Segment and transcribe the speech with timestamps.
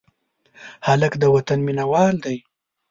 [0.87, 2.37] هلک د وطن مینه وال دی.